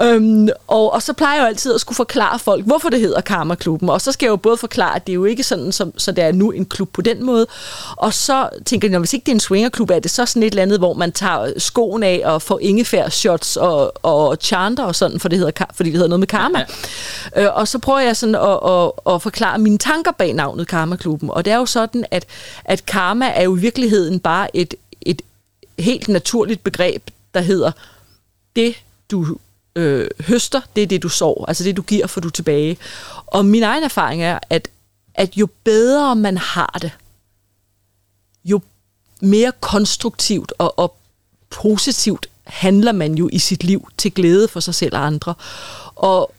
Øhm, 0.01 0.49
og, 0.67 0.93
og 0.93 1.01
så 1.01 1.13
plejer 1.13 1.35
jeg 1.35 1.41
jo 1.41 1.47
altid 1.47 1.73
at 1.73 1.81
skulle 1.81 1.95
forklare 1.95 2.39
folk, 2.39 2.65
hvorfor 2.65 2.89
det 2.89 2.99
hedder 2.99 3.21
Karma-klubben, 3.21 3.89
og 3.89 4.01
så 4.01 4.11
skal 4.11 4.25
jeg 4.25 4.31
jo 4.31 4.35
både 4.35 4.57
forklare, 4.57 4.95
at 4.95 5.07
det 5.07 5.13
er 5.13 5.15
jo 5.15 5.25
ikke 5.25 5.43
sådan, 5.43 5.71
som, 5.71 5.99
så 5.99 6.11
det 6.11 6.23
er 6.23 6.31
nu 6.31 6.51
en 6.51 6.65
klub 6.65 6.89
på 6.93 7.01
den 7.01 7.23
måde, 7.25 7.47
og 7.97 8.13
så 8.13 8.49
tænker 8.65 8.89
jeg, 8.89 8.99
hvis 8.99 9.13
ikke 9.13 9.25
det 9.25 9.31
er 9.31 9.35
en 9.35 9.39
swingerklub, 9.39 9.89
er 9.89 9.99
det 9.99 10.11
så 10.11 10.25
sådan 10.25 10.43
et 10.43 10.47
eller 10.47 10.61
andet, 10.61 10.79
hvor 10.79 10.93
man 10.93 11.11
tager 11.11 11.53
skoen 11.57 12.03
af 12.03 12.21
og 12.25 12.41
får 12.41 12.59
ingefær-shots 12.61 13.57
og, 13.57 14.05
og 14.05 14.37
chanter 14.41 14.83
og 14.83 14.95
sådan, 14.95 15.19
for 15.19 15.29
det 15.29 15.39
hedder, 15.39 15.65
fordi 15.73 15.89
det 15.89 15.95
hedder 15.97 16.09
noget 16.09 16.19
med 16.19 16.27
karma. 16.27 16.65
Ja. 17.35 17.43
Øh, 17.43 17.55
og 17.55 17.67
så 17.67 17.79
prøver 17.79 17.99
jeg 17.99 18.17
sådan 18.17 18.35
at, 18.35 18.59
at, 18.71 19.13
at 19.15 19.21
forklare 19.21 19.59
mine 19.59 19.77
tanker 19.77 20.11
bag 20.11 20.33
navnet 20.33 20.67
Karma-klubben, 20.67 21.29
og 21.29 21.45
det 21.45 21.53
er 21.53 21.57
jo 21.57 21.65
sådan, 21.65 22.05
at, 22.11 22.25
at 22.65 22.74
karma 22.81 23.25
er 23.25 23.43
jo 23.43 23.55
i 23.55 23.59
virkeligheden 23.59 24.19
bare 24.19 24.55
et, 24.55 24.73
et 25.01 25.21
helt 25.79 26.07
naturligt 26.07 26.63
begreb, 26.63 27.09
der 27.33 27.41
hedder 27.41 27.71
det, 28.55 28.75
du 29.11 29.37
øh, 29.75 30.07
høster, 30.19 30.61
det 30.75 30.83
er 30.83 30.87
det, 30.87 31.03
du 31.03 31.09
sår. 31.09 31.45
Altså 31.47 31.63
det, 31.63 31.77
du 31.77 31.81
giver, 31.81 32.07
får 32.07 32.21
du 32.21 32.29
tilbage. 32.29 32.77
Og 33.25 33.45
min 33.45 33.63
egen 33.63 33.83
erfaring 33.83 34.23
er, 34.23 34.39
at, 34.49 34.67
at 35.13 35.37
jo 35.37 35.47
bedre 35.63 36.15
man 36.15 36.37
har 36.37 36.77
det, 36.81 36.91
jo 38.45 38.61
mere 39.21 39.51
konstruktivt 39.59 40.53
og, 40.57 40.79
og 40.79 40.95
positivt 41.49 42.29
handler 42.43 42.91
man 42.91 43.15
jo 43.15 43.29
i 43.31 43.39
sit 43.39 43.63
liv 43.63 43.87
til 43.97 44.13
glæde 44.13 44.47
for 44.47 44.59
sig 44.59 44.75
selv 44.75 44.95
og 44.95 45.05
andre. 45.05 45.33
Og 45.95 46.31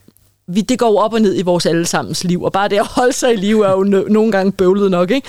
vi, 0.46 0.60
det 0.60 0.78
går 0.78 1.00
op 1.00 1.12
og 1.12 1.20
ned 1.20 1.38
i 1.38 1.42
vores 1.42 1.66
allesammens 1.66 2.24
liv, 2.24 2.42
og 2.42 2.52
bare 2.52 2.68
det 2.68 2.78
at 2.78 2.86
holde 2.86 3.12
sig 3.12 3.32
i 3.32 3.36
liv 3.36 3.60
er 3.60 3.70
jo 3.70 3.82
nogle 3.84 4.32
gange 4.32 4.52
bøvlet 4.52 4.90
nok, 4.90 5.10
ikke? 5.10 5.28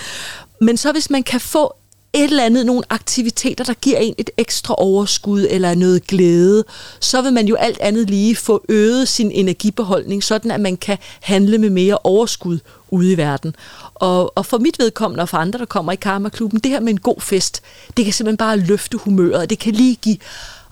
Men 0.61 0.77
så 0.77 0.91
hvis 0.91 1.09
man 1.09 1.23
kan 1.23 1.39
få 1.39 1.75
et 2.13 2.23
eller 2.23 2.43
andet, 2.43 2.65
nogle 2.65 2.83
aktiviteter, 2.89 3.63
der 3.63 3.73
giver 3.73 3.97
en 3.97 4.15
et 4.17 4.29
ekstra 4.37 4.75
overskud 4.77 5.47
eller 5.49 5.75
noget 5.75 6.07
glæde, 6.07 6.63
så 6.99 7.21
vil 7.21 7.33
man 7.33 7.47
jo 7.47 7.55
alt 7.55 7.79
andet 7.79 8.09
lige 8.09 8.35
få 8.35 8.65
øget 8.69 9.07
sin 9.07 9.31
energibeholdning, 9.31 10.23
sådan 10.23 10.51
at 10.51 10.59
man 10.59 10.77
kan 10.77 10.97
handle 11.21 11.57
med 11.57 11.69
mere 11.69 11.97
overskud 12.03 12.59
ude 12.89 13.11
i 13.11 13.17
verden. 13.17 13.55
Og, 13.93 14.37
og 14.37 14.45
for 14.45 14.57
mit 14.57 14.79
vedkommende 14.79 15.21
og 15.21 15.29
for 15.29 15.37
andre, 15.37 15.59
der 15.59 15.65
kommer 15.65 15.91
i 15.91 15.95
Karma-klubben, 15.95 16.59
det 16.59 16.71
her 16.71 16.79
med 16.79 16.93
en 16.93 16.99
god 16.99 17.21
fest, 17.21 17.61
det 17.97 18.05
kan 18.05 18.13
simpelthen 18.13 18.37
bare 18.37 18.57
løfte 18.57 18.97
humøret. 18.97 19.49
Det 19.49 19.59
kan 19.59 19.73
lige 19.73 19.95
give 19.95 20.17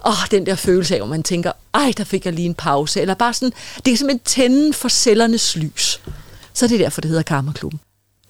åh, 0.05 0.27
den 0.31 0.45
der 0.45 0.55
følelse 0.55 0.95
af, 0.95 0.99
hvor 0.99 1.07
man 1.07 1.23
tænker, 1.23 1.51
ej, 1.73 1.93
der 1.97 2.03
fik 2.03 2.25
jeg 2.25 2.33
lige 2.33 2.45
en 2.45 2.53
pause. 2.53 3.01
Eller 3.01 3.13
bare 3.13 3.33
sådan, 3.33 3.53
det 3.75 3.83
kan 3.83 3.97
simpelthen 3.97 4.25
tænde 4.25 4.73
for 4.73 4.89
cellernes 4.89 5.55
lys. 5.55 6.01
Så 6.53 6.67
det 6.67 6.75
er 6.75 6.79
derfor, 6.79 7.01
det 7.01 7.09
hedder 7.09 7.23
Karma-klubben. 7.23 7.79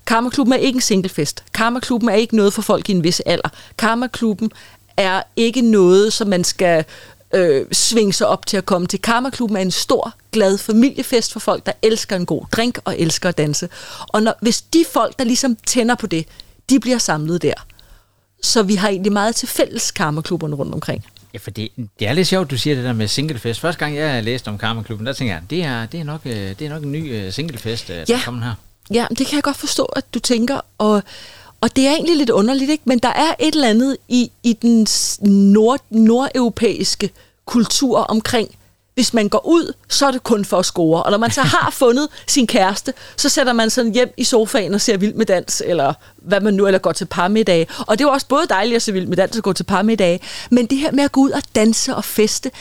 Karma-klubben 0.08 0.54
er 0.54 0.58
ikke 0.58 0.78
en 0.78 0.82
singlefest. 0.82 1.44
Karma-klubben 1.54 2.10
er 2.10 2.14
ikke 2.14 2.36
noget 2.36 2.54
for 2.54 2.62
folk 2.62 2.90
i 2.90 2.92
en 2.92 3.04
vis 3.04 3.20
alder. 3.20 3.50
Karma-klubben 3.78 4.52
er 4.98 5.22
ikke 5.36 5.62
noget, 5.62 6.14
som 6.14 6.28
man 6.28 6.44
skal 6.44 6.86
øh, 7.34 7.66
svinge 7.72 8.14
sig 8.14 8.28
op 8.28 8.46
til 8.46 8.58
at 8.58 8.66
komme 8.66 8.88
til. 8.88 9.02
Karma-klubben 9.02 9.58
er 9.58 9.62
en 9.62 9.72
stor, 9.72 10.14
glad 10.32 10.58
familiefest 10.58 11.34
for 11.34 11.40
folk, 11.40 11.66
der 11.66 11.72
elsker 11.82 12.16
en 12.16 12.26
god 12.26 12.46
drink 12.52 12.80
og 12.86 13.00
elsker 13.00 13.30
at 13.30 13.38
danse. 13.38 13.70
Og 14.08 14.24
når, 14.24 14.34
hvis 14.42 14.62
de 14.62 14.86
folk, 14.94 15.20
der 15.20 15.26
ligesom 15.26 15.56
tænder 15.56 15.96
på 15.96 16.08
det, 16.08 16.28
de 16.70 16.80
bliver 16.80 16.98
samlet 16.98 17.42
der. 17.42 17.54
Så 18.42 18.64
vi 18.64 18.76
har 18.76 18.90
egentlig 18.90 19.12
meget 19.14 19.36
til 19.36 19.48
fælles 19.48 19.92
karmaklubberne 19.92 20.56
rundt 20.56 20.74
omkring. 20.74 21.06
Ja, 21.34 21.40
for 21.40 21.52
det, 21.52 21.70
det 22.00 22.08
er 22.08 22.14
lidt 22.14 22.28
sjovt, 22.28 22.52
du 22.52 22.58
siger 22.58 22.76
det 22.76 22.84
der 22.84 22.94
med 22.94 23.08
singlefest. 23.08 23.60
Første 23.60 23.80
gang, 23.80 23.96
jeg 23.96 24.24
læste 24.24 24.48
om 24.48 24.58
Karma-klubben, 24.58 25.08
der 25.08 25.14
tænker 25.14 25.34
jeg, 25.34 25.44
det 25.50 25.64
er, 25.64 25.86
det 25.86 26.00
er, 26.00 26.04
nok, 26.04 26.22
øh, 26.26 26.34
det 26.34 26.62
er 26.62 26.70
nok 26.70 26.84
en 26.84 26.92
ny 26.92 27.14
øh, 27.14 27.34
singlefest, 27.34 27.90
øh, 27.90 27.96
der 27.96 28.06
ja. 28.08 28.22
kommer 28.26 28.44
her. 28.44 28.54
Ja, 28.94 29.06
det 29.10 29.28
kan 29.28 29.36
jeg 29.36 29.44
godt 29.44 29.58
forstå, 29.58 29.86
at 29.86 30.14
du 30.14 30.20
tænker, 30.20 30.60
og, 30.78 31.04
og 31.62 31.76
det 31.76 31.88
er 31.88 31.92
egentlig 31.92 32.18
lidt 32.18 32.30
underligt, 32.30 32.72
ikke? 32.72 32.84
men 32.86 33.00
der 33.00 33.10
er 33.10 33.34
et 33.40 33.56
eller 33.56 33.70
andet 33.70 33.98
i, 34.08 34.32
i 34.44 34.54
den 34.54 34.88
nord, 35.30 35.80
nordeuropæiske 35.90 37.10
kultur 37.46 37.98
omkring, 38.00 38.50
hvis 38.94 39.14
man 39.14 39.30
går 39.30 39.46
ud, 39.46 39.74
så 39.90 40.08
er 40.08 40.12
det 40.12 40.24
kun 40.24 40.46
for 40.46 40.60
at 40.60 40.66
score. 40.66 41.04
Og 41.04 41.12
når 41.12 41.18
man 41.18 41.32
så 41.32 41.42
har 41.56 41.72
fundet 41.72 42.08
sin 42.28 42.48
kæreste, 42.48 42.94
så 43.18 43.30
sætter 43.30 43.54
man 43.54 43.70
sådan 43.70 43.94
hjem 43.94 44.14
i 44.18 44.24
sofaen 44.24 44.74
og 44.74 44.82
ser 44.82 44.98
vild 44.98 45.14
med 45.14 45.26
dans, 45.26 45.64
eller 45.66 45.94
hvad 46.16 46.42
man 46.42 46.54
nu, 46.54 46.68
eller 46.68 46.80
går 46.80 46.92
til 46.92 47.06
parmiddag. 47.06 47.68
Og 47.88 48.00
det 48.00 48.06
er 48.06 48.08
jo 48.08 48.14
også 48.14 48.28
både 48.28 48.48
dejligt 48.50 48.76
at 48.76 48.82
se 48.82 48.94
vild 48.94 49.08
med 49.08 49.18
dans 49.18 49.38
og 49.38 49.44
gå 49.44 49.54
til 49.54 49.64
parmiddag, 49.64 50.22
men 50.50 50.66
det 50.66 50.78
her 50.78 50.92
med 50.92 51.04
at 51.04 51.12
gå 51.12 51.22
ud 51.22 51.32
og 51.32 51.42
danse 51.56 51.96
og 51.96 52.04
feste, 52.04 52.52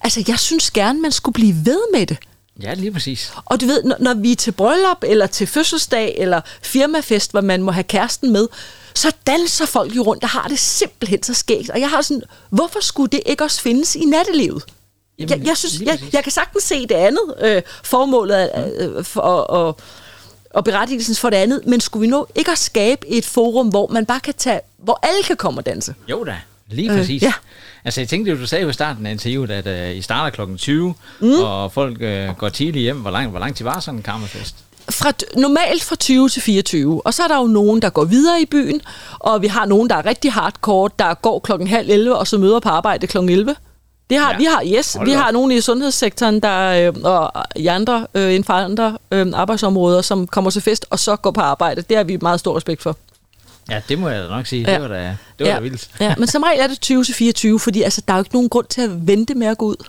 altså 0.00 0.24
jeg 0.28 0.38
synes 0.38 0.70
gerne, 0.70 1.00
man 1.00 1.12
skulle 1.12 1.34
blive 1.34 1.54
ved 1.64 1.80
med 1.92 2.06
det. 2.06 2.16
Ja, 2.62 2.74
lige 2.74 2.92
præcis. 2.92 3.32
Og 3.44 3.60
du 3.60 3.66
ved, 3.66 3.82
når, 3.82 3.96
når 4.00 4.14
vi 4.14 4.32
er 4.32 4.36
til 4.36 4.52
bryllup, 4.52 4.98
eller 5.02 5.26
til 5.26 5.46
fødselsdag, 5.46 6.14
eller 6.18 6.40
firmafest, 6.62 7.30
hvor 7.30 7.40
man 7.40 7.62
må 7.62 7.72
have 7.72 7.84
kæresten 7.84 8.32
med, 8.32 8.48
så 8.94 9.12
danser 9.26 9.66
folk 9.66 9.96
jo 9.96 10.02
rundt, 10.02 10.22
der 10.22 10.28
har 10.28 10.48
det 10.48 10.58
simpelthen 10.58 11.22
så 11.22 11.34
skægt. 11.34 11.70
Og 11.70 11.80
jeg 11.80 11.90
har 11.90 12.02
sådan, 12.02 12.22
hvorfor 12.50 12.80
skulle 12.80 13.10
det 13.10 13.20
ikke 13.26 13.44
også 13.44 13.60
findes 13.60 13.94
i 13.94 14.04
nattelivet? 14.04 14.64
Jamen, 15.18 15.30
jeg, 15.30 15.46
jeg, 15.46 15.56
synes, 15.56 15.80
jeg, 15.80 16.02
jeg 16.12 16.22
kan 16.22 16.32
sagtens 16.32 16.64
se 16.64 16.86
det 16.86 16.94
andet, 16.94 17.34
øh, 17.40 17.62
formålet 17.84 18.50
øh, 18.78 19.04
for, 19.04 19.20
og, 19.20 19.78
og, 20.50 20.64
berettigelsen 20.64 21.14
for 21.14 21.30
det 21.30 21.36
andet, 21.36 21.66
men 21.66 21.80
skulle 21.80 22.00
vi 22.00 22.06
nu 22.06 22.26
ikke 22.34 22.50
også 22.50 22.64
skabe 22.64 23.08
et 23.08 23.24
forum, 23.24 23.68
hvor 23.68 23.86
man 23.86 24.06
bare 24.06 24.20
kan 24.20 24.34
tage, 24.34 24.60
hvor 24.78 24.98
alle 25.02 25.22
kan 25.22 25.36
komme 25.36 25.60
og 25.60 25.66
danse? 25.66 25.94
Jo 26.08 26.24
da, 26.24 26.36
lige 26.68 26.88
præcis. 26.88 27.22
Øh, 27.22 27.26
ja. 27.26 27.32
Altså 27.84 28.00
jeg 28.00 28.08
tænkte, 28.08 28.40
du 28.40 28.46
sagde 28.46 28.62
jo 28.62 28.68
i 28.68 28.72
starten 28.72 29.06
af 29.06 29.10
interviewet, 29.10 29.50
at 29.50 29.90
uh, 29.90 29.96
I 29.96 30.02
starter 30.02 30.30
klokken 30.30 30.58
20, 30.58 30.94
mm. 31.20 31.32
og 31.42 31.72
folk 31.72 32.00
uh, 32.00 32.36
går 32.38 32.48
tidligt 32.48 32.82
hjem. 32.82 32.96
Hvor 32.96 33.10
lang, 33.10 33.30
hvor 33.30 33.38
lang 33.38 33.56
tid 33.56 33.64
var 33.64 33.80
sådan 33.80 33.98
en 33.98 34.02
kammerfest? 34.02 34.56
Fra, 34.90 35.12
normalt 35.36 35.84
fra 35.84 35.96
20 35.96 36.28
til 36.28 36.42
24, 36.42 37.06
og 37.06 37.14
så 37.14 37.22
er 37.22 37.28
der 37.28 37.38
jo 37.38 37.46
nogen, 37.46 37.82
der 37.82 37.90
går 37.90 38.04
videre 38.04 38.42
i 38.42 38.46
byen, 38.46 38.80
og 39.18 39.42
vi 39.42 39.46
har 39.46 39.66
nogen, 39.66 39.90
der 39.90 39.96
er 39.96 40.06
rigtig 40.06 40.32
hardcore, 40.32 40.90
der 40.98 41.14
går 41.14 41.38
klokken 41.38 41.68
halv 41.68 41.90
11, 41.90 42.16
og 42.16 42.26
så 42.26 42.38
møder 42.38 42.60
på 42.60 42.68
arbejde 42.68 43.06
klokken 43.06 43.30
11. 43.30 43.56
Det 44.10 44.20
har, 44.20 44.30
ja. 44.30 44.36
Vi 44.36 44.44
har, 44.44 44.62
yes, 44.78 44.94
Hold 44.94 45.08
vi 45.08 45.12
har 45.12 45.30
nogen 45.30 45.52
i 45.52 45.60
sundhedssektoren, 45.60 46.40
der, 46.40 46.88
øh, 46.88 46.94
og 47.04 47.32
i 47.56 47.66
andre, 47.66 48.06
øh, 48.14 48.28
inden 48.28 48.44
for 48.44 48.52
andre 48.52 48.98
øh, 49.10 49.26
arbejdsområder, 49.34 50.02
som 50.02 50.26
kommer 50.26 50.50
til 50.50 50.62
fest, 50.62 50.86
og 50.90 50.98
så 50.98 51.16
går 51.16 51.30
på 51.30 51.40
arbejde. 51.40 51.82
Det 51.82 51.96
har 51.96 52.04
vi 52.04 52.18
meget 52.22 52.40
stor 52.40 52.56
respekt 52.56 52.82
for. 52.82 52.96
Ja, 53.70 53.80
det 53.88 53.98
må 53.98 54.08
jeg 54.08 54.22
da 54.22 54.28
nok 54.28 54.46
sige. 54.46 54.70
Ja. 54.70 54.72
Det 54.72 54.82
var 54.82 54.88
da, 54.88 55.16
det 55.38 55.46
var 55.46 55.46
ja. 55.46 55.54
da 55.54 55.60
vildt. 55.60 55.90
Ja, 56.00 56.14
men 56.18 56.28
som 56.28 56.42
regel 56.42 56.60
er 56.60 56.66
det 56.66 57.54
20-24, 57.56 57.58
fordi 57.58 57.82
altså, 57.82 58.02
der 58.08 58.14
er 58.14 58.18
jo 58.18 58.22
ikke 58.22 58.34
nogen 58.34 58.48
grund 58.48 58.66
til 58.66 58.80
at 58.80 59.06
vente 59.06 59.34
med 59.34 59.46
at 59.46 59.58
gå 59.58 59.66
ud. 59.66 59.88